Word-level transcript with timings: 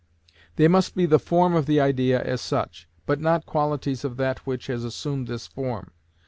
They 0.55 0.67
must 0.67 0.95
be 0.95 1.05
the 1.05 1.19
form 1.19 1.53
of 1.53 1.67
the 1.67 1.79
idea 1.79 2.19
as 2.23 2.41
such; 2.41 2.89
but 3.05 3.19
not 3.19 3.45
qualities 3.45 4.03
of 4.03 4.17
that 4.17 4.47
which 4.47 4.65
has 4.65 4.83
assumed 4.83 5.27
this 5.27 5.45
form. 5.45 5.91